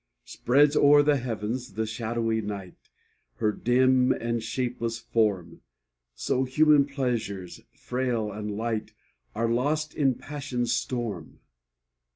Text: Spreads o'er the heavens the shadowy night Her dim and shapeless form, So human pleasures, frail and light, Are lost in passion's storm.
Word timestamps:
Spreads 0.25 0.75
o'er 0.75 1.03
the 1.03 1.17
heavens 1.17 1.73
the 1.73 1.85
shadowy 1.85 2.41
night 2.41 2.89
Her 3.35 3.51
dim 3.51 4.11
and 4.11 4.41
shapeless 4.41 4.97
form, 4.97 5.61
So 6.15 6.43
human 6.43 6.85
pleasures, 6.85 7.61
frail 7.75 8.31
and 8.31 8.49
light, 8.49 8.93
Are 9.35 9.47
lost 9.47 9.93
in 9.93 10.15
passion's 10.15 10.73
storm. 10.73 11.39